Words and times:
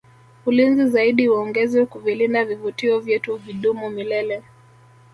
ulinzi 0.45 0.85
zaidi 0.87 1.29
uongezwe 1.29 1.85
kuvilinda 1.85 2.45
vivutio 2.45 2.99
vyetu 2.99 3.35
vidumu 3.35 3.89
milele 3.89 4.43